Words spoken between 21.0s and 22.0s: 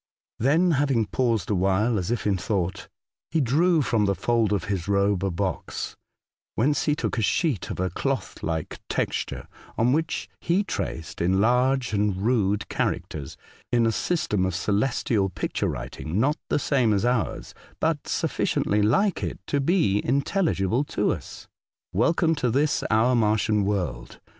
us: 112 A Voyage to Other Worlds.''